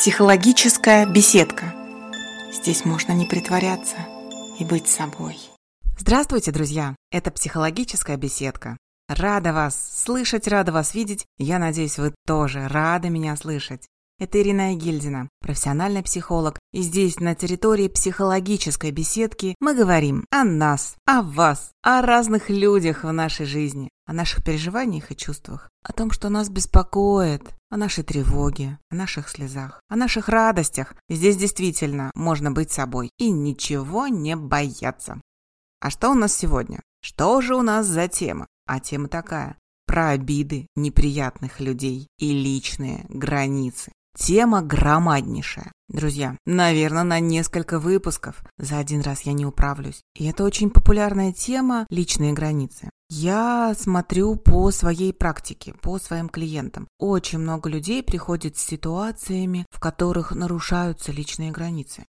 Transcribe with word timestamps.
Психологическая 0.00 1.06
беседка. 1.06 1.74
Здесь 2.52 2.84
можно 2.84 3.10
не 3.10 3.26
притворяться 3.26 3.96
и 4.60 4.64
быть 4.64 4.86
собой. 4.86 5.36
Здравствуйте, 5.98 6.52
друзья! 6.52 6.94
Это 7.10 7.32
психологическая 7.32 8.16
беседка. 8.16 8.76
Рада 9.08 9.52
вас 9.52 9.74
слышать, 10.04 10.46
рада 10.46 10.70
вас 10.70 10.94
видеть. 10.94 11.26
Я 11.36 11.58
надеюсь, 11.58 11.98
вы 11.98 12.14
тоже 12.28 12.68
рады 12.68 13.10
меня 13.10 13.34
слышать. 13.34 13.88
Это 14.20 14.40
Ирина 14.40 14.72
Гильдина, 14.76 15.28
профессиональный 15.40 16.04
психолог. 16.04 16.57
И 16.70 16.82
здесь, 16.82 17.18
на 17.18 17.34
территории 17.34 17.88
психологической 17.88 18.90
беседки, 18.90 19.54
мы 19.58 19.74
говорим 19.74 20.26
о 20.30 20.44
нас, 20.44 20.96
о 21.06 21.22
вас, 21.22 21.70
о 21.82 22.02
разных 22.02 22.50
людях 22.50 23.04
в 23.04 23.12
нашей 23.12 23.46
жизни, 23.46 23.88
о 24.04 24.12
наших 24.12 24.44
переживаниях 24.44 25.10
и 25.10 25.16
чувствах, 25.16 25.70
о 25.82 25.94
том, 25.94 26.10
что 26.10 26.28
нас 26.28 26.50
беспокоит, 26.50 27.54
о 27.70 27.78
нашей 27.78 28.04
тревоге, 28.04 28.78
о 28.90 28.96
наших 28.96 29.30
слезах, 29.30 29.80
о 29.88 29.96
наших 29.96 30.28
радостях. 30.28 30.94
Здесь 31.08 31.38
действительно 31.38 32.10
можно 32.14 32.50
быть 32.50 32.70
собой 32.70 33.10
и 33.16 33.30
ничего 33.30 34.08
не 34.08 34.36
бояться. 34.36 35.22
А 35.80 35.88
что 35.88 36.10
у 36.10 36.14
нас 36.14 36.36
сегодня? 36.36 36.82
Что 37.00 37.40
же 37.40 37.54
у 37.56 37.62
нас 37.62 37.86
за 37.86 38.08
тема? 38.08 38.46
А 38.66 38.78
тема 38.80 39.08
такая. 39.08 39.56
Про 39.86 40.10
обиды 40.10 40.66
неприятных 40.76 41.60
людей 41.60 42.08
и 42.18 42.32
личные 42.32 43.06
границы. 43.08 43.90
Тема 44.18 44.62
громаднейшая. 44.62 45.70
Друзья, 45.88 46.36
наверное, 46.44 47.04
на 47.04 47.20
несколько 47.20 47.78
выпусков. 47.78 48.42
За 48.58 48.78
один 48.78 49.00
раз 49.00 49.22
я 49.22 49.32
не 49.32 49.46
управлюсь. 49.46 50.02
И 50.16 50.26
это 50.26 50.42
очень 50.42 50.70
популярная 50.70 51.32
тема– 51.32 51.86
личные 51.90 52.32
границы. 52.32 52.90
Я 53.08 53.74
смотрю 53.78 54.34
по 54.34 54.72
своей 54.72 55.12
практике, 55.12 55.72
по 55.72 55.98
своим 55.98 56.28
клиентам. 56.28 56.88
Очень 56.98 57.38
много 57.38 57.70
людей 57.70 58.02
приходит 58.02 58.58
с 58.58 58.66
ситуациями, 58.66 59.64
в 59.70 59.78
которых 59.78 60.32
нарушаются 60.32 61.12
личные 61.12 61.52
границы. 61.52 62.04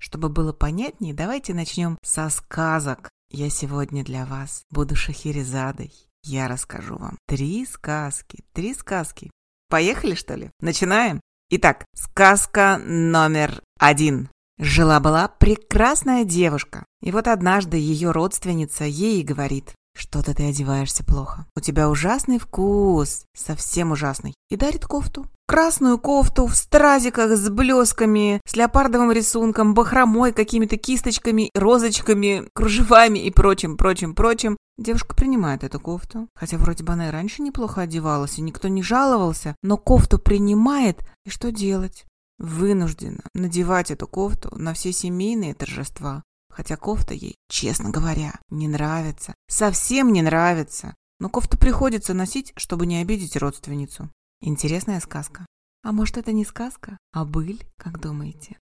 Чтобы 0.00 0.28
было 0.28 0.52
понятнее, 0.52 1.12
давайте 1.12 1.54
начнем 1.54 1.98
со 2.02 2.30
сказок. 2.30 3.10
Я 3.30 3.50
сегодня 3.50 4.04
для 4.04 4.24
вас 4.26 4.62
буду 4.70 4.94
Шахерезадой. 4.94 5.92
Я 6.22 6.46
расскажу 6.46 6.96
вам 6.96 7.18
три 7.26 7.66
сказки, 7.66 8.44
три 8.52 8.74
сказки. 8.74 9.30
Поехали, 9.68 10.14
что 10.14 10.34
ли? 10.34 10.50
Начинаем? 10.60 11.20
Итак, 11.50 11.86
сказка 11.94 12.78
номер 12.84 13.62
один. 13.78 14.28
Жила-была 14.58 15.28
прекрасная 15.28 16.24
девушка. 16.24 16.84
И 17.00 17.10
вот 17.10 17.26
однажды 17.26 17.78
ее 17.78 18.10
родственница 18.10 18.84
ей 18.84 19.22
говорит, 19.22 19.72
что-то 19.96 20.34
ты 20.34 20.46
одеваешься 20.46 21.04
плохо. 21.04 21.46
У 21.56 21.60
тебя 21.60 21.88
ужасный 21.88 22.38
вкус, 22.38 23.24
совсем 23.34 23.92
ужасный. 23.92 24.34
И 24.50 24.56
дарит 24.56 24.84
кофту. 24.84 25.24
Красную 25.48 25.98
кофту 25.98 26.46
в 26.46 26.54
стразиках 26.54 27.34
с 27.34 27.48
блесками, 27.48 28.38
с 28.46 28.54
леопардовым 28.54 29.12
рисунком, 29.12 29.72
бахромой, 29.72 30.34
какими-то 30.34 30.76
кисточками, 30.76 31.48
розочками, 31.54 32.46
кружевами 32.52 33.20
и 33.20 33.30
прочим, 33.30 33.78
прочим, 33.78 34.14
прочим. 34.14 34.58
Девушка 34.76 35.16
принимает 35.16 35.64
эту 35.64 35.80
кофту, 35.80 36.28
хотя 36.34 36.58
вроде 36.58 36.84
бы 36.84 36.92
она 36.92 37.08
и 37.08 37.10
раньше 37.10 37.40
неплохо 37.40 37.80
одевалась, 37.80 38.36
и 38.36 38.42
никто 38.42 38.68
не 38.68 38.82
жаловался, 38.82 39.56
но 39.62 39.78
кофту 39.78 40.18
принимает, 40.18 41.00
и 41.24 41.30
что 41.30 41.50
делать? 41.50 42.04
Вынуждена 42.36 43.22
надевать 43.32 43.90
эту 43.90 44.06
кофту 44.06 44.54
на 44.54 44.74
все 44.74 44.92
семейные 44.92 45.54
торжества, 45.54 46.24
хотя 46.50 46.76
кофта 46.76 47.14
ей, 47.14 47.36
честно 47.48 47.88
говоря, 47.88 48.38
не 48.50 48.68
нравится, 48.68 49.34
совсем 49.48 50.12
не 50.12 50.20
нравится. 50.20 50.94
Но 51.20 51.30
кофту 51.30 51.56
приходится 51.56 52.12
носить, 52.12 52.52
чтобы 52.56 52.84
не 52.84 53.00
обидеть 53.00 53.36
родственницу. 53.38 54.10
Интересная 54.40 55.00
сказка. 55.00 55.46
А 55.82 55.92
может, 55.92 56.16
это 56.16 56.32
не 56.32 56.44
сказка, 56.44 56.98
а 57.12 57.24
быль, 57.24 57.62
как 57.76 58.00
думаете? 58.00 58.58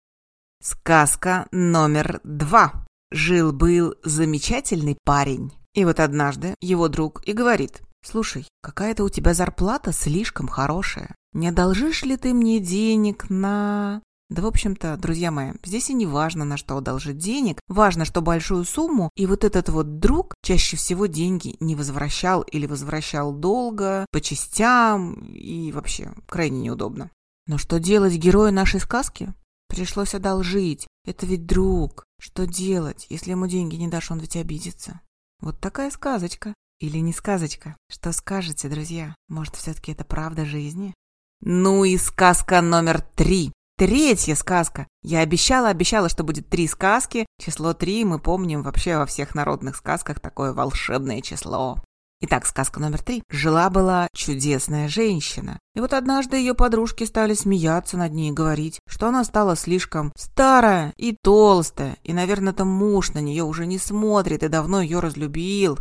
Сказка 0.61 1.47
номер 1.52 2.22
два. 2.23 2.86
Жил-был 3.11 3.95
замечательный 4.03 4.97
парень. 5.03 5.52
И 5.73 5.86
вот 5.86 6.00
однажды 6.00 6.56
его 6.62 6.88
друг 6.88 7.25
и 7.28 7.34
говорит, 7.34 7.81
«Слушай, 8.03 8.47
какая-то 8.62 9.03
у 9.03 9.09
тебя 9.09 9.34
зарплата 9.34 9.91
слишком 9.91 10.47
хорошая. 10.47 11.16
Не 11.34 11.50
одолжишь 11.50 12.03
ли 12.03 12.18
ты 12.18 12.34
мне 12.34 12.59
денег 12.59 13.29
на...» 13.29 14.01
Да, 14.31 14.44
в 14.44 14.46
общем-то, 14.46 14.96
друзья 14.96 15.30
мои, 15.30 15.52
здесь 15.62 15.90
и 15.90 15.94
не 15.94 16.06
важно, 16.06 16.46
на 16.46 16.56
что 16.56 16.78
одолжить 16.78 17.18
денег, 17.18 17.59
важно, 17.68 18.06
что 18.06 18.22
большую 18.22 18.64
сумму, 18.64 19.09
и 19.18 19.25
вот 19.25 19.44
этот 19.44 19.68
вот 19.68 20.00
друг 20.00 20.36
чаще 20.42 20.78
всего 20.78 21.08
деньги 21.08 21.58
не 21.59 21.75
возвращал 21.75 22.42
или 22.44 22.66
возвращал 22.66 23.34
долго, 23.34 24.06
по 24.09 24.22
частям, 24.22 25.16
и 25.34 25.74
вообще 25.74 26.14
крайне 26.28 26.62
неудобно. 26.62 27.12
Но 27.46 27.58
что 27.58 27.78
делать 27.78 28.14
герою 28.14 28.53
нашей 28.53 28.80
сказки? 28.80 29.34
Пришлось 29.68 30.16
одолжить. 30.16 30.88
Это 31.06 31.25
ведь 31.25 31.46
друг. 31.46 32.06
Что 32.18 32.48
делать, 32.48 33.08
если 33.09 33.31
ему 33.31 33.48
деньги 33.48 33.75
не 33.75 33.90
дашь, 33.90 34.12
он 34.12 34.19
ведь 34.19 34.38
обидится? 34.38 35.02
Вот 35.42 35.59
такая 35.59 35.92
сказочка. 35.92 36.53
Или 36.80 37.00
не 37.00 37.12
сказочка? 37.12 37.75
Что 37.90 38.13
скажете, 38.13 38.69
друзья? 38.69 39.13
Может, 39.28 39.58
все-таки 39.58 39.92
это 39.92 40.06
правда 40.06 40.46
жизни? 40.46 40.94
Ну 41.42 41.84
и 41.84 41.98
сказка 41.98 42.62
номер 42.62 43.02
три. 43.02 43.52
Третья 43.81 44.36
сказка. 44.36 44.86
Я 45.02 45.22
обещала, 45.22 45.69
обещала, 45.69 46.08
что 46.08 46.24
будет 46.24 46.47
три 46.47 46.68
сказки. 46.68 47.25
Число 47.44 47.74
три 47.74 48.06
мы 48.06 48.19
помним 48.19 48.62
вообще 48.62 48.96
во 48.96 49.08
всех 49.08 49.34
народных 49.34 49.75
сказках 49.75 50.19
такое 50.19 50.53
волшебное 50.53 51.19
число. 51.22 51.81
Итак, 52.22 52.46
сказка 52.46 52.80
номер 52.80 53.02
три. 53.02 53.24
Жила-была 53.31 54.08
чудесная 54.14 54.88
женщина. 54.88 55.58
И 55.74 55.80
вот 55.80 55.94
однажды 55.94 56.38
ее 56.38 56.53
подружки 56.53 57.06
стали 57.06 57.34
смеяться 57.34 57.97
над 57.97 58.14
ней 58.14 58.30
и 58.30 58.34
говорить, 58.34 58.80
что 58.88 59.08
она 59.08 59.24
стала 59.24 59.56
слишком 59.56 60.13
старая 60.16 60.94
и 60.98 61.18
толстая, 61.19 61.98
и, 62.03 62.13
наверное, 62.13 62.53
там 62.53 62.68
муж 62.68 63.13
на 63.13 63.19
нее 63.19 63.44
уже 63.44 63.66
не 63.66 63.80
смотрит 63.80 64.44
и 64.44 64.48
давно 64.48 64.81
ее 64.81 65.00
разлюбил. 65.00 65.80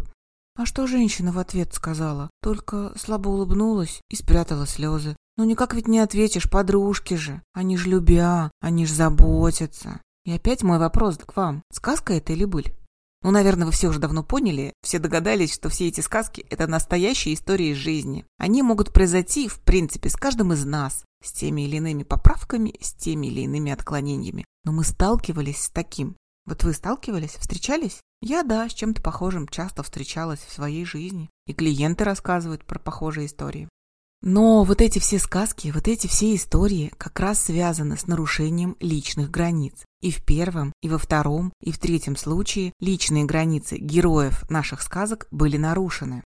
А 0.57 0.65
что 0.65 0.87
женщина 0.87 1.33
в 1.33 1.39
ответ 1.39 1.75
сказала? 1.75 2.31
Только 2.43 2.95
слабо 2.99 3.29
улыбнулась 3.29 4.01
и 4.09 4.17
спрятала 4.17 4.67
слезы. 4.67 5.17
Ну 5.41 5.47
никак 5.47 5.73
ведь 5.73 5.89
не 5.89 6.01
ответишь, 6.01 6.51
подружки 6.51 7.15
же. 7.15 7.41
Они 7.55 7.79
ж 7.79 7.87
любя, 7.87 8.51
они 8.61 8.85
ж 8.85 8.91
заботятся. 8.91 10.03
И 10.27 10.33
опять 10.33 10.63
мой 10.63 10.79
вопрос 10.79 11.17
к 11.17 11.35
вам. 11.35 11.63
Сказка 11.73 12.13
это 12.13 12.35
или 12.35 12.45
быль? 12.45 12.75
Ну, 13.23 13.31
наверное, 13.31 13.65
вы 13.65 13.73
все 13.73 13.89
уже 13.89 14.01
давно 14.01 14.23
поняли, 14.23 14.75
все 14.83 14.99
догадались, 14.99 15.55
что 15.55 15.71
все 15.71 15.89
эти 15.89 16.03
сказки– 16.03 16.45
это 16.51 16.67
настоящие 16.67 17.33
истории 17.33 17.69
из 17.69 17.79
жизни. 17.79 18.27
Они 18.37 18.63
могут 18.63 18.93
произойти, 18.93 19.49
в 19.49 19.63
принципе, 19.63 20.11
с 20.11 20.15
каждым 20.15 20.53
из 20.53 20.67
нас, 20.67 21.07
с 21.25 21.33
теми 21.33 21.63
или 21.63 21.77
иными 21.77 22.03
поправками, 22.03 22.75
с 22.79 22.93
теми 22.93 23.29
или 23.29 23.41
иными 23.41 23.73
отклонениями. 23.73 24.45
Но 24.67 24.73
мы 24.73 24.85
сталкивались 24.85 25.63
с 25.63 25.71
таким. 25.71 26.17
Вот 26.45 26.65
вы 26.65 26.75
сталкивались, 26.75 27.37
встречались? 27.37 28.03
Я, 28.21 28.43
да, 28.43 28.69
с 28.69 28.75
чем-то 28.75 29.01
похожим 29.01 29.49
часто 29.49 29.83
встречалась 29.85 30.41
в 30.41 30.53
своей 30.53 30.85
жизни. 30.85 31.31
И 31.47 31.55
клиенты 31.55 32.05
рассказывают 32.05 32.67
про 32.67 32.79
похожие 32.79 33.25
истории. 33.25 33.71
Но 34.23 34.65
вот 34.65 34.83
эти 34.83 34.99
все 34.99 35.19
сказки, 35.19 35.73
вот 35.75 35.89
эти 35.89 36.07
все 36.07 36.35
истории 36.35 36.93
как 36.99 37.19
раз 37.21 37.45
связаны 37.45 37.97
с 37.97 38.07
нарушением 38.07 38.77
личных 38.79 39.31
границ. 39.31 39.85
И 40.03 40.11
в 40.11 40.25
первом, 40.25 40.73
и 40.83 40.89
во 40.89 40.99
втором, 40.99 41.53
и 41.63 41.73
в 41.73 41.79
третьем 41.79 42.17
случае 42.17 42.73
личные 42.81 43.25
границы 43.25 43.79
героев 43.79 44.49
наших 44.51 44.83
сказок 44.83 45.27
были 45.31 45.57
нарушены. 45.57 46.23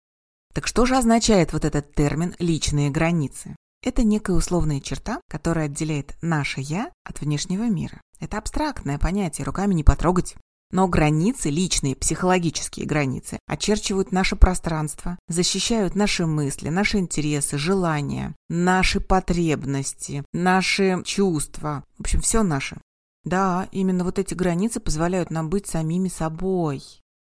Так 0.54 0.66
что 0.66 0.86
же 0.86 0.96
означает 0.96 1.52
вот 1.52 1.64
этот 1.64 1.94
термин 1.94 2.34
«личные 2.38 2.90
границы»? 2.90 3.56
Это 3.82 4.02
некая 4.02 4.36
условная 4.36 4.80
черта, 4.80 5.20
которая 5.28 5.66
отделяет 5.66 6.16
наше 6.22 6.60
«я» 6.60 6.92
от 7.04 7.20
внешнего 7.20 7.68
мира. 7.68 8.00
Это 8.20 8.38
абстрактное 8.38 8.98
понятие, 8.98 9.44
руками 9.44 9.74
не 9.74 9.84
потрогать. 9.84 10.36
Но 10.72 10.86
границы, 10.86 11.50
личные 11.50 11.96
психологические 11.96 12.86
границы, 12.86 13.38
очерчивают 13.46 14.12
наше 14.12 14.36
пространство, 14.36 15.18
защищают 15.26 15.96
наши 15.96 16.26
мысли, 16.26 16.68
наши 16.68 16.98
интересы, 16.98 17.58
желания, 17.58 18.36
наши 18.48 19.00
потребности, 19.00 20.22
наши 20.32 21.02
чувства. 21.04 21.84
В 21.98 22.02
общем, 22.02 22.20
все 22.20 22.42
наше. 22.42 22.80
Да, 23.24 23.68
именно 23.72 24.04
вот 24.04 24.18
эти 24.18 24.34
границы 24.34 24.80
позволяют 24.80 25.30
нам 25.30 25.50
быть 25.50 25.66
самими 25.66 26.08
собой. 26.08 26.82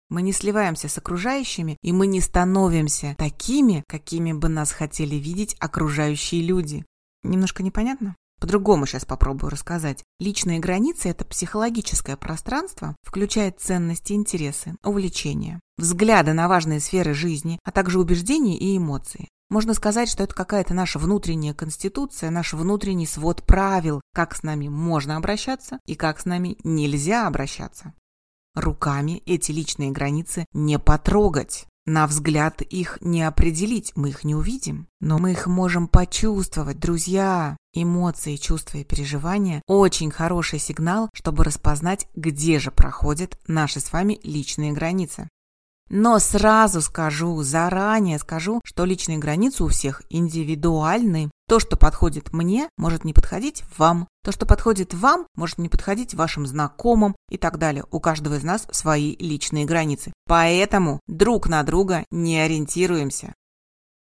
Мы 0.10 0.22
не 0.22 0.34
сливаемся 0.34 0.88
с 0.88 0.98
окружающими, 0.98 1.78
и 1.82 1.92
мы 1.92 2.08
не 2.08 2.22
становимся 2.22 3.16
такими, 3.18 3.84
какими 3.88 4.34
бы 4.34 4.50
нас 4.50 4.72
хотели 4.72 5.16
видеть 5.16 5.56
окружающие 5.60 6.42
люди. 6.42 6.86
Немножко 7.24 7.64
непонятно? 7.64 8.16
По-другому 8.46 8.86
сейчас 8.86 9.06
попробую 9.06 9.50
рассказать. 9.50 10.04
Личные 10.20 10.60
границы– 10.60 11.10
это 11.10 11.26
психологическое 11.26 12.16
пространство, 12.16 12.96
включает 13.02 13.60
ценности, 13.60 14.14
интересы, 14.14 14.76
увлечения, 14.84 15.60
взгляды 15.80 16.34
на 16.34 16.48
важные 16.48 16.80
сферы 16.80 17.16
жизни, 17.16 17.58
а 17.64 17.72
также 17.72 18.00
убеждения 18.00 18.56
и 18.56 18.78
эмоции. 18.78 19.30
Можно 19.50 19.74
сказать, 19.74 20.12
что 20.12 20.22
это 20.22 20.36
какая-то 20.36 20.76
наша 20.76 21.00
внутренняя 21.00 21.56
конституция, 21.56 22.30
наш 22.30 22.54
внутренний 22.54 23.08
свод 23.08 23.42
правил, 23.42 24.00
как 24.14 24.36
с 24.36 24.44
нами 24.44 24.68
можно 24.68 25.18
обращаться 25.18 25.80
и 25.88 25.96
как 25.96 26.20
с 26.20 26.26
нами 26.26 26.56
нельзя 26.64 27.26
обращаться. 27.26 27.94
Руками 28.54 29.24
эти 29.26 29.54
личные 29.54 29.90
границы 29.90 30.46
не 30.54 30.78
потрогать. 30.78 31.66
На 31.86 32.08
взгляд 32.08 32.64
их 32.64 32.98
не 33.02 33.22
определить, 33.22 33.92
мы 33.96 34.10
их 34.10 34.24
не 34.24 34.34
увидим, 34.34 34.88
но 35.00 35.20
мы 35.20 35.34
их 35.34 35.46
можем 35.46 35.88
почувствовать, 35.88 36.80
друзья. 36.80 37.58
Эмоции, 37.74 38.38
чувства 38.38 38.80
и 38.80 38.84
переживания– 38.84 39.62
очень 39.68 40.10
хороший 40.10 40.58
сигнал, 40.58 41.10
чтобы 41.14 41.44
распознать, 41.44 42.08
где 42.16 42.58
же 42.58 42.72
проходят 42.72 43.38
наши 43.48 43.80
с 43.82 43.94
вами 43.94 44.20
личные 44.24 44.72
границы. 44.72 45.30
Но 45.90 46.18
сразу 46.18 46.82
скажу, 46.82 47.44
заранее 47.44 48.18
скажу, 48.18 48.62
что 48.64 48.86
личные 48.86 49.20
границы 49.20 49.64
у 49.64 49.68
всех 49.68 50.02
индивидуальны. 50.10 51.30
То, 51.48 51.60
что 51.60 51.78
подходит 51.78 52.34
мне, 52.34 52.70
может 52.76 53.06
не 53.06 53.14
подходить 53.14 53.64
вам. 53.78 54.08
То, 54.24 54.32
что 54.32 54.48
подходит 54.48 54.96
вам, 54.96 55.28
может 55.36 55.60
не 55.60 55.70
подходить 55.70 56.16
вашим 56.16 56.48
знакомым 56.48 57.16
и 57.30 57.38
так 57.38 57.60
далее. 57.60 57.86
У 57.92 58.00
каждого 58.00 58.36
из 58.36 58.44
нас 58.44 58.68
свои 58.72 59.16
личные 59.18 59.66
границы. 59.66 60.12
Поэтому 60.26 61.00
друг 61.08 61.48
на 61.48 61.62
друга 61.62 62.04
не 62.10 62.40
ориентируемся. 62.40 63.34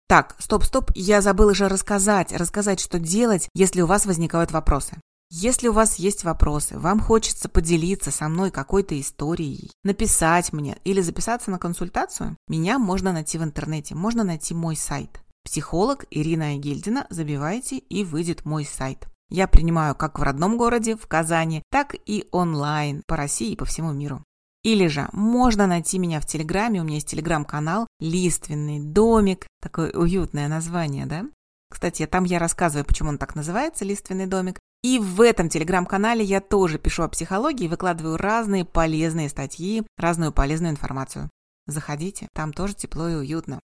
Так, 0.08 0.34
стоп-стоп, 0.40 0.90
я 0.94 1.20
забыла 1.20 1.54
же 1.54 1.68
рассказать, 1.68 2.32
рассказать, 2.32 2.80
что 2.80 2.98
делать, 2.98 3.48
если 3.54 3.82
у 3.82 3.86
вас 3.86 4.06
возникают 4.06 4.50
вопросы. 4.50 4.96
Если 5.30 5.68
у 5.68 5.72
вас 5.72 5.96
есть 5.96 6.24
вопросы, 6.24 6.78
вам 6.78 7.00
хочется 7.00 7.50
поделиться 7.50 8.10
со 8.10 8.28
мной 8.30 8.50
какой-то 8.50 8.98
историей, 8.98 9.70
написать 9.84 10.54
мне 10.54 10.78
или 10.84 11.02
записаться 11.02 11.50
на 11.50 11.58
консультацию, 11.58 12.36
меня 12.48 12.78
можно 12.78 13.12
найти 13.12 13.36
в 13.36 13.44
интернете, 13.44 13.94
можно 13.94 14.24
найти 14.24 14.54
мой 14.54 14.74
сайт. 14.74 15.20
Психолог 15.48 16.04
Ирина 16.10 16.58
Гильдина, 16.58 17.06
забивайте 17.08 17.78
и 17.78 18.04
выйдет 18.04 18.44
мой 18.44 18.66
сайт. 18.66 19.08
Я 19.30 19.48
принимаю 19.48 19.94
как 19.94 20.18
в 20.18 20.22
родном 20.22 20.58
городе, 20.58 20.94
в 20.94 21.06
Казани, 21.06 21.62
так 21.70 21.96
и 22.04 22.28
онлайн 22.32 23.02
по 23.06 23.16
России 23.16 23.52
и 23.52 23.56
по 23.56 23.64
всему 23.64 23.94
миру. 23.94 24.22
Или 24.62 24.88
же 24.88 25.08
можно 25.12 25.66
найти 25.66 25.98
меня 25.98 26.20
в 26.20 26.26
Телеграме, 26.26 26.82
у 26.82 26.84
меня 26.84 26.96
есть 26.96 27.08
Телеграм-канал 27.08 27.86
«Лиственный 27.98 28.78
домик», 28.78 29.46
такое 29.62 29.90
уютное 29.92 30.48
название, 30.48 31.06
да? 31.06 31.24
Кстати, 31.70 32.04
там 32.04 32.24
я 32.24 32.38
рассказываю, 32.38 32.84
почему 32.84 33.08
он 33.08 33.16
так 33.16 33.34
называется, 33.34 33.86
«Лиственный 33.86 34.26
домик». 34.26 34.58
И 34.82 34.98
в 34.98 35.22
этом 35.22 35.48
телеграм-канале 35.48 36.22
я 36.22 36.42
тоже 36.42 36.78
пишу 36.78 37.04
о 37.04 37.08
психологии, 37.08 37.68
выкладываю 37.68 38.18
разные 38.18 38.66
полезные 38.66 39.30
статьи, 39.30 39.82
разную 39.96 40.30
полезную 40.30 40.72
информацию. 40.72 41.30
Заходите, 41.66 42.28
там 42.34 42.52
тоже 42.52 42.74
тепло 42.74 43.08
и 43.08 43.14
уютно. 43.14 43.60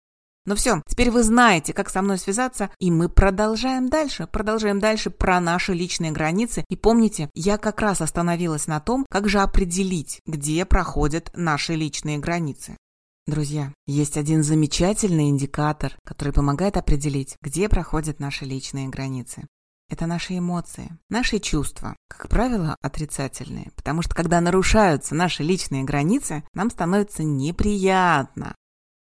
Ну 0.45 0.55
все, 0.55 0.81
теперь 0.87 1.09
вы 1.09 1.23
знаете, 1.23 1.71
как 1.71 1.89
со 1.89 2.01
мной 2.01 2.17
связаться, 2.17 2.69
и 2.77 2.91
мы 2.91 3.07
продолжаем 3.07 3.87
дальше, 3.87 4.27
продолжаем 4.27 4.79
дальше 4.79 5.09
про 5.09 5.39
наши 5.39 5.73
личные 5.73 6.11
границы. 6.11 6.65
И 6.69 6.75
помните, 6.75 7.29
я 7.33 7.57
как 7.57 7.79
раз 7.79 8.01
остановилась 8.01 8.67
на 8.67 8.81
том, 8.81 9.05
как 9.09 9.29
же 9.29 9.39
определить, 9.39 10.19
где 10.25 10.65
проходят 10.65 11.31
наши 11.33 11.75
личные 11.75 12.17
границы. 12.17 12.75
Друзья, 13.25 13.71
есть 13.87 14.17
один 14.17 14.43
замечательный 14.43 15.29
индикатор, 15.29 15.95
который 16.03 16.33
помогает 16.33 16.75
определить, 16.75 17.37
где 17.41 17.69
проходят 17.69 18.19
наши 18.19 18.43
личные 18.43 18.89
границы. 18.89 19.47
Это 19.89 20.07
наши 20.07 20.37
эмоции, 20.37 20.97
наши 21.09 21.39
чувства, 21.39 21.95
как 22.09 22.27
правило, 22.27 22.75
отрицательные, 22.81 23.71
потому 23.75 24.01
что 24.01 24.13
когда 24.13 24.41
нарушаются 24.41 25.15
наши 25.15 25.41
личные 25.43 25.83
границы, 25.83 26.43
нам 26.53 26.69
становится 26.69 27.23
неприятно. 27.23 28.55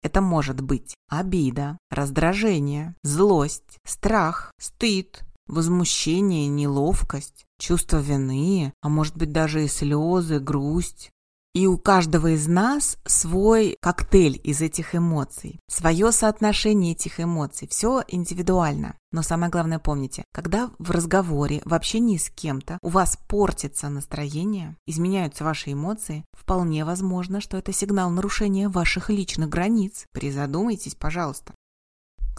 Это 0.02 0.20
может 0.20 0.61
быть 0.61 0.94
обида, 1.08 1.79
раздражение, 1.91 2.94
злость, 3.02 3.79
страх, 3.85 4.52
стыд, 4.58 5.23
возмущение, 5.47 6.47
неловкость, 6.49 7.44
чувство 7.58 7.99
вины, 7.99 8.73
а 8.81 8.88
может 8.88 9.17
быть 9.17 9.32
даже 9.32 9.64
и 9.64 9.69
слезы, 9.69 10.38
грусть, 10.38 11.11
и 11.52 11.67
у 11.67 11.79
каждого 11.79 12.29
из 12.29 12.47
нас 12.47 12.97
свой 13.06 13.76
коктейль 13.81 14.41
из 14.43 14.61
этих 14.61 14.94
эмоций, 14.94 15.58
свое 15.69 16.12
соотношение 16.12 16.93
этих 16.93 17.20
эмоций, 17.20 17.67
все 17.69 18.02
индивидуально. 18.06 18.97
Но 19.12 19.23
самое 19.23 19.50
главное 19.50 19.81
помните, 19.81 20.25
когда 20.32 20.70
в 20.79 20.93
разговоре, 20.93 21.62
в 21.64 21.75
общении 21.75 22.17
с 22.17 22.31
кем-то 22.31 22.79
у 22.82 22.88
вас 22.88 23.19
портится 23.29 23.88
настроение, 23.88 24.76
изменяются 24.87 25.43
ваши 25.43 25.73
эмоции, 25.73 26.25
вполне 26.32 26.85
возможно, 26.85 27.41
что 27.41 27.56
это 27.56 27.73
сигнал 27.73 28.11
нарушения 28.11 28.69
ваших 28.69 29.11
личных 29.11 29.49
границ. 29.49 30.06
Призадумайтесь, 30.12 30.94
пожалуйста. 30.94 31.55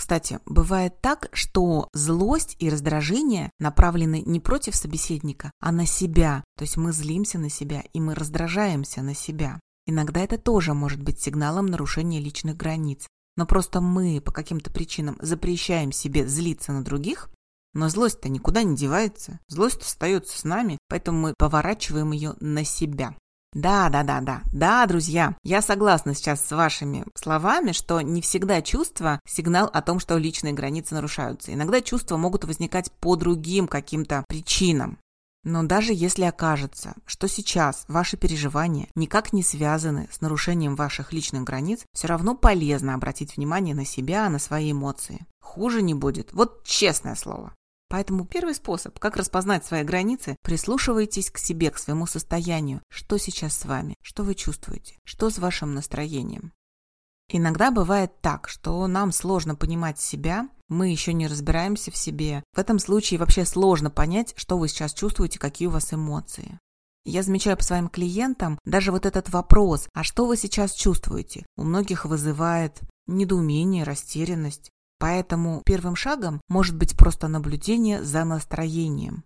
Кстати, 0.02 0.40
бывает 0.48 1.00
так, 1.00 1.30
что 1.32 1.88
злость 1.94 2.56
и 2.58 2.72
раздражение 2.72 3.52
направлены 3.60 4.24
не 4.26 4.40
против 4.40 4.76
собеседника, 4.76 5.52
а 5.60 5.72
на 5.72 5.86
себя. 5.86 6.44
То 6.58 6.64
есть 6.64 6.76
мы 6.76 6.92
злимся 6.92 7.38
на 7.38 7.52
себя 7.52 7.84
и 7.94 8.02
мы 8.02 8.16
раздражаемся 8.16 9.04
на 9.04 9.14
себя. 9.14 9.60
Иногда 9.86 10.22
это 10.22 10.40
тоже 10.40 10.74
может 10.74 11.04
быть 11.04 11.22
сигналом 11.22 11.68
нарушения 11.68 12.20
личных 12.20 12.58
границ. 12.58 13.06
Но 13.38 13.46
просто 13.46 13.80
мы 13.80 14.20
по 14.22 14.32
каким-то 14.32 14.72
причинам 14.72 15.18
запрещаем 15.22 15.92
себе 15.92 16.28
злиться 16.28 16.72
на 16.72 16.84
других, 16.84 17.30
но 17.76 17.88
злость-то 17.88 18.28
никуда 18.28 18.64
не 18.64 18.76
девается. 18.76 19.40
Злость 19.50 19.84
остается 19.84 20.36
с 20.36 20.44
нами, 20.44 20.80
поэтому 20.90 21.20
мы 21.20 21.36
поворачиваем 21.38 22.12
ее 22.12 22.34
на 22.40 22.64
себя. 22.64 23.16
Да, 23.54 23.90
да, 23.90 24.04
да, 24.04 24.22
да. 24.22 24.42
Да, 24.54 24.86
друзья, 24.86 25.36
я 25.44 25.62
согласна 25.62 26.16
сейчас 26.16 26.46
с 26.46 26.52
вашими 26.52 27.04
словами, 27.16 27.74
что 27.74 28.00
не 28.00 28.22
всегда 28.22 28.62
чувства– 28.62 29.20
сигнал 29.28 29.70
о 29.74 29.82
том, 29.82 30.00
что 30.00 30.18
личные 30.18 30.54
границы 30.54 30.94
нарушаются. 30.94 31.54
Иногда 31.54 31.82
чувства 31.82 32.16
могут 32.16 32.46
возникать 32.46 32.92
по 32.94 33.18
другим 33.18 33.68
каким-то 33.68 34.24
причинам. 34.30 34.98
Но 35.44 35.64
даже 35.64 35.92
если 35.94 36.24
окажется, 36.24 36.94
что 37.06 37.28
сейчас 37.28 37.86
ваши 37.88 38.16
переживания 38.16 38.88
никак 38.96 39.34
не 39.34 39.44
связаны 39.44 40.08
с 40.12 40.22
нарушением 40.22 40.76
ваших 40.76 41.12
личных 41.12 41.44
границ, 41.44 41.84
все 41.94 42.08
равно 42.08 42.36
полезно 42.36 42.94
обратить 42.94 43.36
внимание 43.36 43.76
на 43.76 43.86
себя, 43.86 44.30
на 44.30 44.40
свои 44.40 44.72
эмоции. 44.72 45.26
Хуже 45.42 45.82
не 45.82 45.96
будет. 45.96 46.32
Вот 46.32 46.64
честное 46.64 47.16
слово. 47.16 47.54
Поэтому 47.92 48.26
первый 48.26 48.56
способ, 48.56 48.98
как 49.00 49.18
распознать 49.18 49.66
свои 49.66 49.84
границы, 49.84 50.38
прислушивайтесь 50.44 51.30
к 51.30 51.38
себе, 51.38 51.70
к 51.72 51.78
своему 51.78 52.06
состоянию. 52.06 52.82
Что 52.90 53.18
сейчас 53.18 53.58
с 53.58 53.66
вами? 53.66 53.96
Что 54.02 54.24
вы 54.24 54.34
чувствуете? 54.34 54.96
Что 55.04 55.30
с 55.30 55.38
вашим 55.40 55.74
настроением? 55.74 56.54
Иногда 57.28 57.70
бывает 57.70 58.14
так, 58.22 58.48
что 58.48 58.88
нам 58.88 59.12
сложно 59.12 59.56
понимать 59.56 60.00
себя, 60.00 60.50
мы 60.70 60.88
еще 60.88 61.12
не 61.12 61.28
разбираемся 61.28 61.92
в 61.92 61.98
себе. 61.98 62.44
В 62.54 62.60
этом 62.60 62.80
случае 62.80 63.20
вообще 63.20 63.44
сложно 63.44 63.90
понять, 63.90 64.34
что 64.38 64.58
вы 64.58 64.70
сейчас 64.70 64.94
чувствуете, 64.94 65.38
какие 65.38 65.68
у 65.68 65.72
вас 65.72 65.94
эмоции. 65.94 66.60
Я 67.04 67.24
замечаю 67.24 67.58
по 67.58 67.64
своим 67.64 67.90
клиентам 67.90 68.58
даже 68.64 68.92
вот 68.92 69.06
этот 69.06 69.30
вопрос, 69.30 69.90
а 69.94 70.04
что 70.04 70.28
вы 70.28 70.38
сейчас 70.38 70.72
чувствуете? 70.74 71.46
У 71.58 71.64
многих 71.64 72.06
вызывает 72.06 72.80
недоумение, 73.08 73.84
растерянность. 73.84 74.70
Поэтому 75.02 75.64
первым 75.66 75.96
шагом 75.96 76.42
может 76.48 76.78
быть 76.78 76.96
просто 76.96 77.28
наблюдение 77.28 78.04
за 78.04 78.24
настроением. 78.24 79.24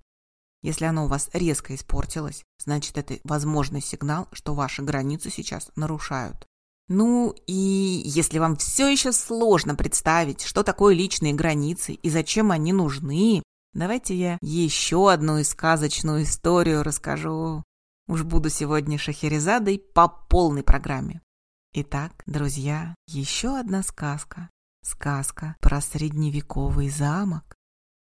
Если 0.64 0.86
оно 0.86 1.04
у 1.04 1.08
вас 1.10 1.30
резко 1.34 1.76
испортилось, 1.76 2.46
значит 2.64 2.98
это 2.98 3.20
возможный 3.26 3.82
сигнал, 3.82 4.30
что 4.32 4.56
ваши 4.56 4.84
границы 4.84 5.30
сейчас 5.30 5.70
нарушают. 5.76 6.48
Ну 6.88 7.36
и 7.46 8.02
если 8.06 8.40
вам 8.40 8.56
все 8.56 8.88
еще 8.88 9.12
сложно 9.12 9.76
представить, 9.76 10.44
что 10.44 10.64
такое 10.64 10.96
личные 10.96 11.34
границы 11.34 11.92
и 11.92 12.10
зачем 12.10 12.52
они 12.52 12.72
нужны, 12.72 13.44
давайте 13.74 14.16
я 14.16 14.38
еще 14.42 15.12
одну 15.12 15.44
сказочную 15.44 16.24
историю 16.24 16.84
расскажу. 16.84 17.66
Уж 18.08 18.24
буду 18.24 18.50
сегодня 18.50 18.98
Шахерезадой 18.98 19.80
по 19.80 20.08
полной 20.08 20.64
программе. 20.64 21.22
Итак, 21.74 22.24
друзья, 22.26 22.96
еще 23.08 23.60
одна 23.60 23.84
сказка 23.84 24.50
Сказка 24.86 25.56
про 25.62 25.82
средневековый 25.82 26.90
замок. 26.90 27.56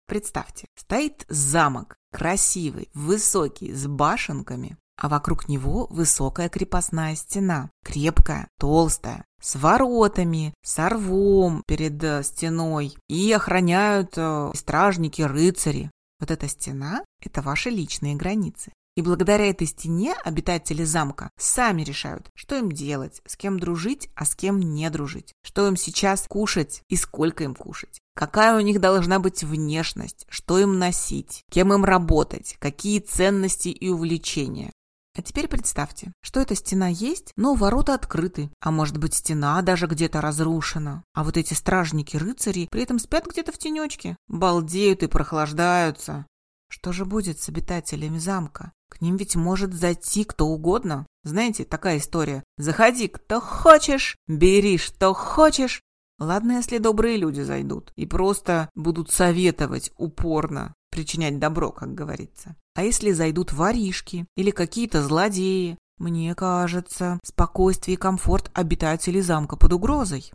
Представьте, 0.05 0.67
стоит 0.75 1.25
замок, 1.29 1.95
красивый, 2.11 2.89
высокий, 2.93 3.71
с 3.71 3.87
башенками, 3.87 4.75
а 4.97 5.07
вокруг 5.07 5.47
него 5.47 5.87
высокая 5.89 6.49
крепостная 6.49 7.15
стена, 7.15 7.69
крепкая, 7.85 8.49
толстая, 8.59 9.23
с 9.41 9.55
воротами, 9.55 10.53
с 10.61 10.89
рвом 10.89 11.63
перед 11.65 12.03
э, 12.03 12.21
стеной, 12.21 12.97
и 13.07 13.31
охраняют 13.31 14.17
э, 14.17 14.51
стражники, 14.53 15.21
рыцари. 15.21 15.89
Вот 16.19 16.31
эта 16.31 16.49
стена– 16.49 17.05
это 17.21 17.41
ваши 17.41 17.69
личные 17.69 18.15
границы. 18.15 18.73
И 18.95 19.01
благодаря 19.01 19.47
этой 19.47 19.65
стене 19.65 20.13
обитатели 20.23 20.83
замка 20.83 21.31
сами 21.37 21.81
решают, 21.81 22.29
что 22.35 22.55
им 22.55 22.71
делать, 22.71 23.21
с 23.25 23.35
кем 23.35 23.59
дружить, 23.59 24.09
а 24.15 24.25
с 24.25 24.35
кем 24.35 24.59
не 24.59 24.87
дружить, 24.91 25.33
что 25.43 25.67
им 25.67 25.75
сейчас 25.75 26.27
кушать 26.27 26.83
и 26.89 26.95
сколько 26.95 27.43
им 27.43 27.55
кушать, 27.55 27.99
какая 28.15 28.55
у 28.55 28.59
них 28.59 28.79
должна 28.79 29.17
быть 29.17 29.43
внешность, 29.43 30.25
что 30.29 30.59
им 30.59 30.77
носить, 30.77 31.41
кем 31.49 31.73
им 31.73 31.83
работать, 31.83 32.55
какие 32.59 32.99
ценности 32.99 33.69
и 33.69 33.89
увлечения. 33.89 34.71
А 35.15 35.21
теперь 35.21 35.47
представьте, 35.47 36.11
что 36.21 36.39
эта 36.39 36.55
стена 36.55 36.87
есть, 36.87 37.33
но 37.35 37.53
ворота 37.53 37.93
открыты, 37.93 38.51
а 38.59 38.71
может 38.71 38.97
быть 38.97 39.13
стена 39.13 39.61
даже 39.61 39.85
где-то 39.85 40.21
разрушена. 40.21 41.03
А 41.13 41.23
вот 41.23 41.37
эти 41.37 41.53
стражники-рыцари 41.53 42.67
при 42.71 42.81
этом 42.81 42.97
спят 42.97 43.27
где-то 43.27 43.51
в 43.51 43.59
тенечке, 43.59 44.17
балдеют 44.27 45.03
и 45.03 45.07
прохлаждаются. 45.07 46.25
Что 46.73 46.91
же 46.91 47.05
будет 47.05 47.39
с 47.39 47.49
обитателями 47.49 48.17
замка? 48.17 48.71
К 48.89 48.99
ним 48.99 49.15
ведь 49.17 49.35
может 49.35 49.75
зайти 49.75 50.23
кто 50.23 50.47
угодно. 50.47 51.05
Знаете, 51.23 51.65
такая 51.65 51.99
история. 51.99 52.43
Заходи, 52.57 53.07
кто 53.07 53.39
хочешь, 53.39 54.17
бери, 54.27 54.79
что 54.79 55.13
хочешь. 55.13 55.83
Ладно, 56.17 56.53
если 56.53 56.79
добрые 56.79 57.17
люди 57.17 57.41
зайдут 57.41 57.93
и 57.95 58.07
просто 58.07 58.71
будут 58.73 59.11
советовать 59.11 59.91
упорно, 59.97 60.73
причинять 60.89 61.37
добро, 61.37 61.71
как 61.71 61.93
говорится. 61.93 62.55
А 62.73 62.81
если 62.81 63.11
зайдут 63.11 63.53
воришки 63.53 64.25
или 64.35 64.49
какие-то 64.49 65.03
злодеи? 65.03 65.77
Мне 65.99 66.33
кажется, 66.33 67.19
спокойствие 67.23 67.97
и 67.97 67.99
комфорт 67.99 68.49
обитателей 68.55 69.21
замка 69.21 69.57
под 69.57 69.73
угрозой. 69.73 70.31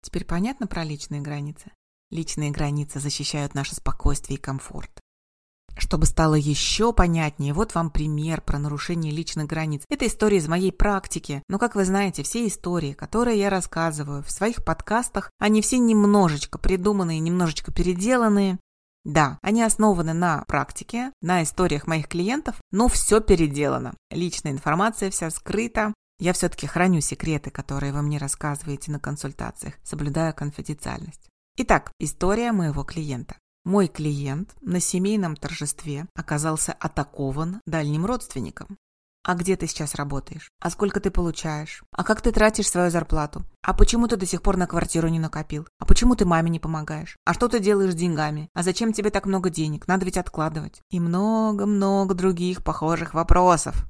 Теперь 0.00 0.24
понятно 0.24 0.66
про 0.66 0.84
личные 0.84 1.20
границы? 1.20 1.70
Личные 2.10 2.50
границы 2.50 2.98
защищают 2.98 3.52
наше 3.52 3.74
спокойствие 3.74 4.38
и 4.38 4.40
комфорт. 4.40 5.01
Чтобы 5.76 6.06
стало 6.06 6.34
еще 6.34 6.92
понятнее, 6.92 7.54
вот 7.54 7.74
вам 7.74 7.90
пример 7.90 8.40
про 8.40 8.58
нарушение 8.58 9.12
личных 9.12 9.46
границ. 9.46 9.82
Это 9.88 10.06
история 10.06 10.38
из 10.38 10.48
моей 10.48 10.72
практики. 10.72 11.42
Но, 11.48 11.58
как 11.58 11.74
вы 11.74 11.84
знаете, 11.84 12.22
все 12.22 12.46
истории, 12.46 12.92
которые 12.92 13.38
я 13.38 13.50
рассказываю 13.50 14.22
в 14.22 14.30
своих 14.30 14.64
подкастах, 14.64 15.30
они 15.38 15.62
все 15.62 15.78
немножечко 15.78 16.58
придуманные, 16.58 17.20
немножечко 17.20 17.72
переделанные. 17.72 18.58
Да, 19.04 19.38
они 19.42 19.62
основаны 19.62 20.12
на 20.12 20.44
практике, 20.46 21.12
на 21.20 21.42
историях 21.42 21.86
моих 21.86 22.06
клиентов, 22.06 22.56
но 22.70 22.88
все 22.88 23.20
переделано. 23.20 23.94
Личная 24.10 24.52
информация 24.52 25.10
вся 25.10 25.30
скрыта. 25.30 25.92
Я 26.20 26.32
все-таки 26.32 26.68
храню 26.68 27.00
секреты, 27.00 27.50
которые 27.50 27.92
вы 27.92 28.02
мне 28.02 28.18
рассказываете 28.18 28.92
на 28.92 29.00
консультациях, 29.00 29.74
соблюдая 29.82 30.32
конфиденциальность. 30.32 31.28
Итак, 31.56 31.90
история 31.98 32.52
моего 32.52 32.84
клиента. 32.84 33.36
Мой 33.64 33.86
клиент 33.86 34.56
на 34.60 34.80
семейном 34.80 35.36
торжестве 35.36 36.06
оказался 36.16 36.72
атакован 36.72 37.60
дальним 37.64 38.04
родственником. 38.04 38.76
А 39.24 39.34
где 39.34 39.56
ты 39.56 39.68
сейчас 39.68 39.94
работаешь? 39.94 40.50
А 40.60 40.68
сколько 40.68 40.98
ты 40.98 41.12
получаешь? 41.12 41.84
А 41.92 42.02
как 42.02 42.20
ты 42.22 42.32
тратишь 42.32 42.68
свою 42.68 42.90
зарплату? 42.90 43.44
А 43.62 43.72
почему 43.72 44.08
ты 44.08 44.16
до 44.16 44.26
сих 44.26 44.42
пор 44.42 44.56
на 44.56 44.66
квартиру 44.66 45.06
не 45.06 45.20
накопил? 45.20 45.68
А 45.78 45.86
почему 45.86 46.16
ты 46.16 46.24
маме 46.24 46.50
не 46.50 46.58
помогаешь? 46.58 47.16
А 47.24 47.34
что 47.34 47.46
ты 47.46 47.60
делаешь 47.60 47.92
с 47.92 47.96
деньгами? 47.96 48.48
А 48.52 48.64
зачем 48.64 48.92
тебе 48.92 49.10
так 49.10 49.26
много 49.26 49.48
денег? 49.48 49.86
Надо 49.86 50.04
ведь 50.06 50.16
откладывать. 50.16 50.82
И 50.90 50.98
много-много 50.98 52.14
других 52.14 52.64
похожих 52.64 53.14
вопросов. 53.14 53.86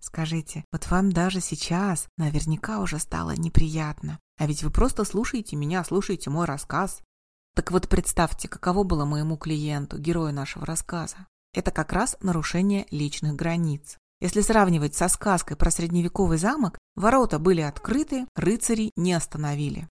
Скажите, 0.00 0.64
вот 0.70 0.88
вам 0.88 1.10
даже 1.10 1.40
сейчас 1.40 2.06
наверняка 2.16 2.78
уже 2.78 3.00
стало 3.00 3.32
неприятно. 3.32 4.20
А 4.38 4.46
ведь 4.46 4.62
вы 4.62 4.70
просто 4.70 5.04
слушаете 5.04 5.56
меня, 5.56 5.82
слушаете 5.82 6.30
мой 6.30 6.46
рассказ. 6.46 7.02
Так 7.56 7.70
вот 7.70 7.88
представьте, 7.88 8.48
каково 8.48 8.84
было 8.84 9.06
моему 9.06 9.38
клиенту, 9.38 9.98
герою 9.98 10.34
нашего 10.34 10.66
рассказа. 10.66 11.26
Это 11.54 11.70
как 11.70 11.94
раз 11.94 12.18
нарушение 12.20 12.86
личных 12.90 13.34
границ. 13.34 13.96
Если 14.20 14.42
сравнивать 14.42 14.94
со 14.94 15.08
сказкой 15.08 15.56
про 15.56 15.70
средневековый 15.70 16.36
замок, 16.36 16.78
ворота 16.96 17.38
были 17.38 17.62
открыты, 17.62 18.26
рыцари 18.36 18.90
не 18.94 19.14
остановили. 19.14 19.88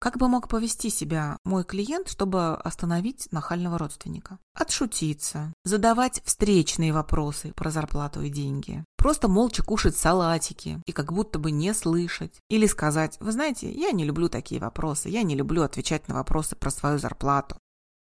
Как 0.00 0.16
бы 0.16 0.28
мог 0.28 0.48
повести 0.48 0.88
себя 0.88 1.36
мой 1.44 1.62
клиент, 1.62 2.08
чтобы 2.08 2.54
остановить 2.54 3.30
нахального 3.32 3.76
родственника? 3.76 4.38
Отшутиться, 4.54 5.52
задавать 5.62 6.22
встречные 6.24 6.94
вопросы 6.94 7.52
про 7.54 7.70
зарплату 7.70 8.22
и 8.22 8.30
деньги, 8.30 8.82
просто 8.96 9.28
молча 9.28 9.62
кушать 9.62 9.98
салатики 9.98 10.80
и 10.86 10.92
как 10.92 11.12
будто 11.12 11.38
бы 11.38 11.50
не 11.50 11.74
слышать. 11.74 12.32
Или 12.48 12.66
сказать, 12.66 13.18
вы 13.20 13.30
знаете, 13.32 13.70
я 13.70 13.92
не 13.92 14.04
люблю 14.04 14.30
такие 14.30 14.58
вопросы, 14.58 15.10
я 15.10 15.22
не 15.22 15.34
люблю 15.34 15.62
отвечать 15.64 16.08
на 16.08 16.14
вопросы 16.14 16.56
про 16.56 16.70
свою 16.70 16.98
зарплату. 16.98 17.58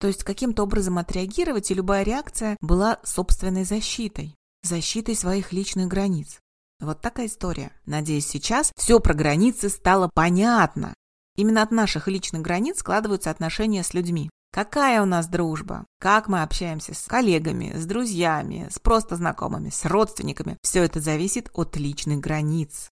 То 0.01 0.07
есть 0.07 0.25
каким-то 0.25 0.63
образом 0.63 0.97
отреагировать, 0.97 1.71
и 1.71 1.73
любая 1.73 2.03
реакция 2.03 2.57
была 2.59 2.99
собственной 3.05 3.63
защитой, 3.63 4.35
защитой 4.61 5.15
своих 5.15 5.53
личных 5.53 5.87
границ. 5.87 6.41
Вот 6.81 6.99
такая 6.99 7.27
история. 7.27 7.71
Надеюсь, 7.85 8.27
сейчас 8.27 8.73
все 8.75 8.99
про 8.99 9.13
границы 9.13 9.69
стало 9.69 10.11
понятно. 10.13 10.93
Именно 11.37 11.61
от 11.61 11.71
наших 11.71 12.07
личных 12.07 12.41
границ 12.41 12.79
складываются 12.79 13.31
отношения 13.31 13.83
с 13.83 13.93
людьми. 13.93 14.29
Какая 14.51 15.01
у 15.03 15.05
нас 15.05 15.27
дружба? 15.27 15.85
Как 15.99 16.27
мы 16.27 16.41
общаемся 16.41 16.95
с 16.95 17.03
коллегами, 17.03 17.77
с 17.77 17.85
друзьями, 17.85 18.67
с 18.71 18.79
просто 18.79 19.15
знакомыми, 19.15 19.69
с 19.69 19.85
родственниками? 19.85 20.57
Все 20.63 20.83
это 20.83 20.99
зависит 20.99 21.51
от 21.53 21.77
личных 21.77 22.19
границ. 22.19 22.89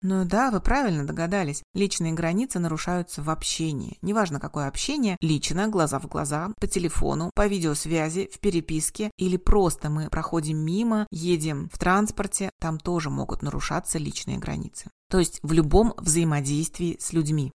Ну 0.00 0.24
да, 0.24 0.50
вы 0.50 0.60
правильно 0.60 1.06
догадались. 1.06 1.62
Личные 1.74 2.12
границы 2.12 2.58
нарушаются 2.58 3.22
в 3.22 3.30
общении. 3.30 3.98
Неважно, 4.02 4.40
какое 4.40 4.66
общение, 4.66 5.16
лично, 5.20 5.68
глаза 5.68 6.00
в 6.00 6.08
глаза, 6.08 6.50
по 6.60 6.66
телефону, 6.66 7.30
по 7.34 7.46
видеосвязи, 7.46 8.28
в 8.32 8.40
переписке 8.40 9.12
или 9.16 9.36
просто 9.36 9.90
мы 9.90 10.08
проходим 10.08 10.58
мимо, 10.58 11.06
едем 11.12 11.68
в 11.72 11.78
транспорте, 11.78 12.50
там 12.58 12.78
тоже 12.78 13.10
могут 13.10 13.42
нарушаться 13.42 13.98
личные 13.98 14.38
границы. 14.38 14.90
То 15.08 15.20
есть 15.20 15.38
в 15.42 15.52
любом 15.52 15.94
взаимодействии 15.98 16.96
с 16.98 17.12
людьми. 17.12 17.52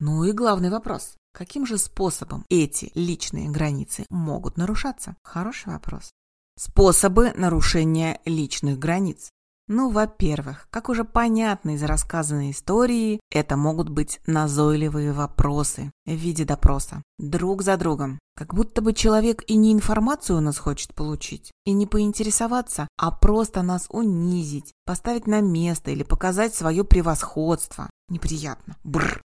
Ну 0.00 0.24
и 0.24 0.32
главный 0.32 0.70
вопрос. 0.70 1.16
Каким 1.32 1.66
же 1.66 1.76
способом 1.76 2.46
эти 2.48 2.90
личные 2.94 3.50
границы 3.50 4.06
могут 4.08 4.56
нарушаться? 4.56 5.14
Хороший 5.22 5.74
вопрос. 5.74 6.10
Способы 6.58 7.32
нарушения 7.36 8.18
личных 8.24 8.78
границ. 8.78 9.30
Ну, 9.68 9.90
во-первых, 9.90 10.66
как 10.70 10.88
уже 10.88 11.04
понятно 11.04 11.74
из 11.74 11.82
рассказанной 11.82 12.50
истории, 12.50 13.20
это 13.30 13.56
могут 13.56 13.90
быть 13.90 14.20
назойливые 14.26 15.12
вопросы 15.12 15.92
в 16.06 16.12
виде 16.12 16.44
допроса. 16.44 17.02
Друг 17.18 17.62
за 17.62 17.76
другом. 17.76 18.18
Как 18.36 18.54
будто 18.54 18.80
бы 18.80 18.94
человек 18.94 19.44
и 19.46 19.54
не 19.54 19.72
информацию 19.72 20.38
у 20.38 20.40
нас 20.40 20.58
хочет 20.58 20.94
получить, 20.94 21.52
и 21.66 21.72
не 21.72 21.86
поинтересоваться, 21.86 22.88
а 22.96 23.10
просто 23.10 23.60
нас 23.62 23.86
унизить, 23.90 24.72
поставить 24.86 25.26
на 25.26 25.40
место 25.40 25.90
или 25.90 26.02
показать 26.02 26.54
свое 26.54 26.84
превосходство. 26.84 27.90
Неприятно. 28.08 28.76
Бррр. 28.82 29.22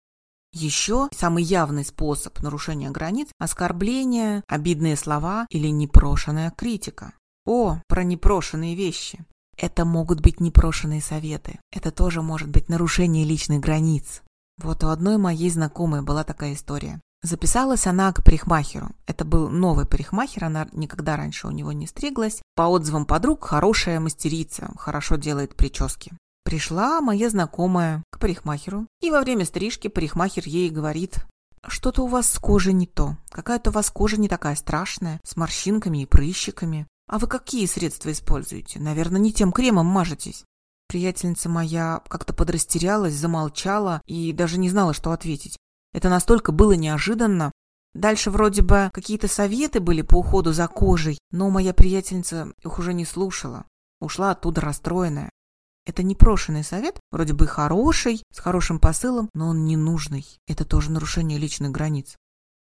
Еще 0.53 1.09
самый 1.17 1.45
явный 1.45 1.85
способ 1.85 2.41
нарушения 2.41 2.91
границ– 2.91 3.29
оскорбление, 3.39 4.43
обидные 4.49 4.97
слова 4.97 5.47
или 5.49 5.69
непрошенная 5.69 6.51
критика. 6.51 7.13
О, 7.47 7.81
про 7.87 8.05
непрошенные 8.05 8.75
вещи. 8.75 9.25
Это 9.57 9.85
могут 9.85 10.21
быть 10.21 10.41
непрошенные 10.41 11.03
советы. 11.03 11.61
Это 11.71 11.91
тоже 11.91 12.21
может 12.23 12.49
быть 12.49 12.69
нарушение 12.69 13.25
личных 13.25 13.61
границ. 13.61 14.23
Вот 14.59 14.83
у 14.83 14.89
одной 14.89 15.19
моей 15.19 15.51
знакомой 15.51 16.03
была 16.03 16.25
такая 16.25 16.55
история. 16.55 17.01
Записалась 17.23 17.87
она 17.87 18.13
к 18.13 18.25
парикмахеру. 18.25 18.89
Это 19.07 19.25
был 19.25 19.51
новый 19.51 19.85
парикмахер, 19.85 20.45
она 20.45 20.67
никогда 20.73 21.17
раньше 21.17 21.47
у 21.47 21.51
него 21.51 21.73
не 21.73 21.87
стриглась. 21.87 22.41
По 22.57 22.63
отзывам 22.63 23.05
подруг, 23.05 23.45
хорошая 23.45 24.01
мастерица, 24.01 24.71
хорошо 24.77 25.17
делает 25.17 25.55
прически. 25.55 26.13
Пришла 26.51 27.01
моя 27.01 27.31
знакомая 27.31 28.03
к 28.11 28.19
парикмахеру, 28.19 28.89
и 29.01 29.13
во 29.13 29.21
время 29.21 29.45
стрижки 29.45 29.87
парикмахер 29.87 30.43
ей 30.49 30.69
говорит, 30.69 31.25
что-то 31.65 32.03
у 32.03 32.09
вас 32.09 32.29
с 32.29 32.41
кожей 32.41 32.73
не 32.73 32.89
то, 32.89 33.17
какая-то 33.31 33.71
у 33.71 33.73
вас 33.73 33.89
кожа 33.89 34.17
не 34.17 34.29
такая 34.29 34.57
страшная, 34.57 35.21
с 35.23 35.37
морщинками 35.37 36.03
и 36.03 36.07
прыщиками. 36.07 36.89
А 37.07 37.21
вы 37.21 37.29
какие 37.29 37.67
средства 37.67 38.11
используете? 38.11 38.81
Наверное, 38.81 39.21
не 39.21 39.33
тем 39.33 39.53
кремом 39.53 39.87
мажетесь. 39.87 40.45
Приятельница 40.89 41.49
моя 41.49 42.03
как-то 42.09 42.35
подрастерялась, 42.35 43.15
замолчала 43.15 44.03
и 44.07 44.33
даже 44.33 44.59
не 44.59 44.71
знала, 44.71 44.93
что 44.93 45.13
ответить. 45.13 45.57
Это 45.93 46.09
настолько 46.09 46.51
было 46.51 46.73
неожиданно. 46.73 47.53
Дальше 47.95 48.33
вроде 48.33 48.63
бы 48.63 48.91
какие-то 48.93 49.29
советы 49.29 49.79
были 49.79 50.03
по 50.03 50.17
уходу 50.17 50.53
за 50.53 50.67
кожей, 50.67 51.21
но 51.31 51.49
моя 51.49 51.73
приятельница 51.73 52.53
их 52.61 52.81
уже 52.81 52.93
не 52.93 53.05
слушала. 53.05 53.67
Ушла 54.01 54.33
оттуда 54.33 54.63
расстроенная. 54.63 55.31
Это 55.91 56.05
непрошенный 56.05 56.63
совет, 56.63 57.01
вроде 57.11 57.33
бы 57.33 57.49
хороший, 57.49 58.23
с 58.33 58.39
хорошим 58.39 58.79
посылом, 58.79 59.29
но 59.35 59.49
он 59.49 59.65
ненужный. 59.65 60.25
Это 60.47 60.65
тоже 60.65 60.93
нарушение 60.93 61.37
личных 61.37 61.73
границ. 61.73 62.15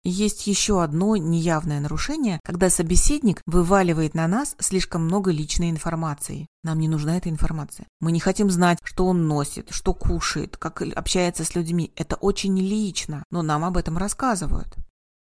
Есть 0.04 0.46
еще 0.46 0.84
одно 0.84 1.16
неявное 1.16 1.80
нарушение, 1.80 2.42
когда 2.44 2.70
собеседник 2.70 3.42
вываливает 3.46 4.14
на 4.14 4.28
нас 4.28 4.58
слишком 4.60 5.06
много 5.06 5.32
личной 5.32 5.70
информации. 5.70 6.48
Нам 6.64 6.80
не 6.80 6.90
нужна 6.90 7.16
эта 7.16 7.30
информация. 7.30 7.88
Мы 8.02 8.12
не 8.12 8.20
хотим 8.20 8.52
знать, 8.52 8.80
что 8.84 9.06
он 9.06 9.26
носит, 9.26 9.70
что 9.72 9.94
кушает, 9.94 10.58
как 10.58 10.82
общается 10.82 11.46
с 11.46 11.56
людьми. 11.56 11.94
Это 11.96 12.18
очень 12.18 12.60
лично, 12.60 13.24
но 13.32 13.42
нам 13.42 13.64
об 13.64 13.78
этом 13.78 13.98
рассказывают. 13.98 14.76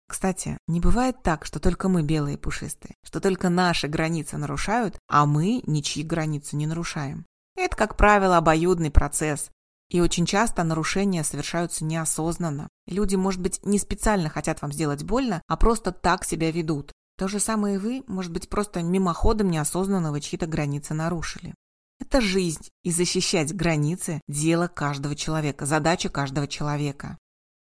Кстати, 0.09 0.59
не 0.67 0.81
бывает 0.81 1.23
так, 1.23 1.47
что 1.47 1.61
только 1.61 1.89
мы 1.89 2.03
белые 2.03 2.37
пушистые, 2.37 2.97
что 3.05 3.21
только 3.21 3.49
наши 3.49 3.87
границы 3.87 4.39
нарушают, 4.39 4.99
а 5.07 5.25
мы 5.25 5.63
ничьи 5.69 6.03
границы 6.03 6.57
не 6.57 6.67
нарушаем. 6.67 7.27
Это, 7.57 7.77
как 7.77 7.97
правило, 7.97 8.37
обоюдный 8.37 8.91
процесс. 8.91 9.51
И 9.89 10.01
очень 10.01 10.27
часто 10.27 10.65
нарушения 10.65 11.25
совершаются 11.25 11.85
неосознанно. 11.85 12.69
Люди, 12.87 13.17
может 13.17 13.41
быть, 13.41 13.65
не 13.65 13.79
специально 13.79 14.29
хотят 14.29 14.61
вам 14.63 14.73
сделать 14.73 15.05
больно, 15.05 15.43
а 15.47 15.57
просто 15.57 15.93
так 15.93 16.25
себя 16.25 16.51
ведут. 16.51 16.93
То 17.17 17.29
же 17.29 17.41
самое 17.41 17.77
и 17.77 17.79
вы, 17.79 18.05
может 18.07 18.33
быть, 18.33 18.49
просто 18.49 18.83
мимоходом 18.83 19.49
неосознанно 19.51 20.21
чьи-то 20.21 20.47
границы 20.47 20.93
нарушили. 20.93 21.55
Это 21.99 22.21
жизнь, 22.21 22.69
и 22.83 22.91
защищать 22.91 23.55
границы– 23.55 24.21
дело 24.29 24.69
каждого 24.69 25.17
человека, 25.17 25.65
задача 25.65 26.11
каждого 26.11 26.47
человека. 26.47 27.17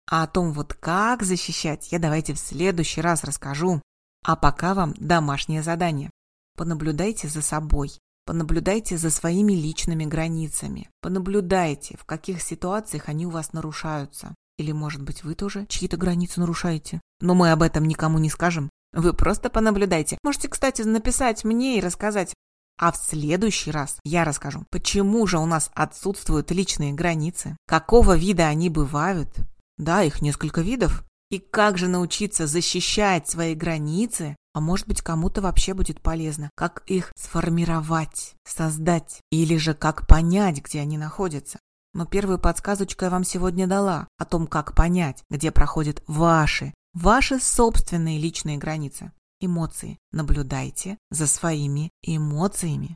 А 0.10 0.24
о 0.24 0.28
том 0.28 0.52
вот 0.52 0.74
как 0.74 1.22
защищать, 1.22 1.92
я 1.92 2.00
давайте 2.00 2.34
в 2.34 2.40
следующий 2.40 3.02
раз 3.02 3.24
расскажу. 3.24 3.82
А 4.24 4.36
пока 4.36 4.74
вам 4.74 4.94
домашнее 4.98 5.62
задание. 5.62 6.10
Понаблюдайте 6.56 7.28
за 7.28 7.42
собой. 7.42 7.92
Понаблюдайте 8.26 8.98
за 8.98 9.12
своими 9.12 9.54
личными 9.54 10.06
границами. 10.06 10.90
Понаблюдайте, 11.02 11.96
в 11.98 12.06
каких 12.06 12.42
ситуациях 12.42 13.08
они 13.08 13.28
у 13.28 13.30
вас 13.30 13.54
нарушаются. 13.54 14.34
Или, 14.58 14.72
может 14.72 15.04
быть, 15.04 15.24
вы 15.24 15.36
тоже 15.36 15.66
чьи-то 15.68 15.98
границы 15.98 16.40
нарушаете? 16.40 17.02
Но 17.20 17.36
мы 17.36 17.52
об 17.52 17.62
этом 17.62 17.86
никому 17.86 18.18
не 18.18 18.30
скажем. 18.30 18.70
Вы 18.94 19.14
просто 19.14 19.50
понаблюдайте. 19.50 20.18
Можете, 20.24 20.48
кстати, 20.48 20.82
написать 20.82 21.44
мне 21.44 21.78
и 21.78 21.82
рассказать. 21.82 22.34
А 22.78 22.92
в 22.92 22.98
следующий 22.98 23.72
раз 23.72 24.00
я 24.04 24.26
расскажу, 24.26 24.66
почему 24.70 25.28
же 25.28 25.38
у 25.38 25.46
нас 25.46 25.72
отсутствуют 25.74 26.52
личные 26.52 26.94
границы, 26.94 27.56
какого 27.68 28.18
вида 28.18 28.48
они 28.48 28.70
бывают. 28.70 29.30
Да, 29.78 30.04
их 30.04 30.22
несколько 30.22 30.62
видов. 30.62 31.04
И 31.30 31.40
как 31.40 31.78
же 31.78 31.88
научиться 31.88 32.48
защищать 32.48 33.30
свои 33.30 33.56
границы, 33.56 34.36
а 34.56 34.62
может 34.62 34.88
быть 34.88 35.02
кому-то 35.02 35.42
вообще 35.42 35.74
будет 35.74 36.00
полезно, 36.00 36.50
как 36.56 36.84
их 36.88 37.12
сформировать, 37.18 38.36
создать, 38.46 39.20
или 39.30 39.58
же 39.58 39.74
как 39.74 40.08
понять, 40.08 40.64
где 40.64 40.80
они 40.80 40.98
находятся. 40.98 41.60
Но 41.94 42.06
первую 42.06 42.40
подсказочку 42.40 43.04
я 43.04 43.12
вам 43.12 43.26
сегодня 43.26 43.68
дала 43.68 44.08
о 44.18 44.24
том, 44.24 44.48
как 44.48 44.74
понять, 44.74 45.24
где 45.30 45.52
проходят 45.52 46.02
ваши, 46.08 46.74
ваши 46.94 47.38
собственные 47.38 48.18
личные 48.18 48.58
границы. 48.58 49.12
Эмоции. 49.42 49.98
Наблюдайте 50.14 50.98
за 51.12 51.28
своими 51.28 51.90
эмоциями. 52.02 52.96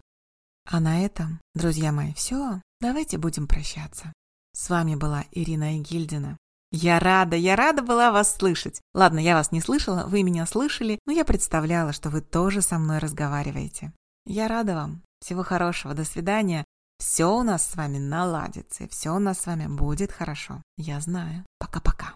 А 0.66 0.80
на 0.80 1.04
этом, 1.04 1.42
друзья 1.56 1.92
мои, 1.92 2.14
все. 2.14 2.62
Давайте 2.80 3.18
будем 3.18 3.48
прощаться. 3.48 4.14
С 4.54 4.70
вами 4.70 4.96
была 4.96 5.26
Ирина 5.34 5.78
Игильдина. 5.78 6.38
Я 6.72 7.00
рада, 7.00 7.36
я 7.36 7.56
рада 7.56 7.82
была 7.82 8.12
вас 8.12 8.36
слышать. 8.36 8.82
Ладно, 8.94 9.20
я 9.20 9.36
вас 9.36 9.52
не 9.52 9.60
слышала, 9.60 10.06
вы 10.06 10.22
меня 10.22 10.46
слышали, 10.46 11.00
но 11.08 11.14
я 11.14 11.26
представляла, 11.26 11.94
что 11.94 12.10
вы 12.10 12.22
тоже 12.22 12.62
со 12.62 12.78
мной 12.78 13.00
разговариваете. 13.00 13.92
Я 14.26 14.48
рада 14.48 14.76
вам. 14.76 15.02
Всего 15.20 15.44
хорошего, 15.44 15.96
до 15.96 16.06
свидания. 16.06 16.64
Все 17.00 17.26
у 17.26 17.44
нас 17.44 17.68
с 17.68 17.76
вами 17.76 17.98
наладится, 17.98 18.84
и 18.84 18.88
все 18.88 19.12
у 19.12 19.20
нас 19.20 19.40
с 19.40 19.46
вами 19.48 19.68
будет 19.68 20.12
хорошо. 20.12 20.62
Я 20.78 21.00
знаю. 21.00 21.44
Пока-пока. 21.58 22.14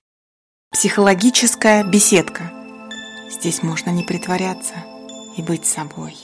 Психологическая 0.72 1.84
беседка. 1.84 2.52
Здесь 3.32 3.64
можно 3.64 3.90
не 3.90 4.04
притворяться 4.04 4.76
и 5.36 5.42
быть 5.42 5.66
собой. 5.66 6.16